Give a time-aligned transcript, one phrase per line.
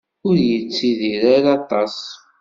[0.27, 1.97] Ur yettidir ara aṭas.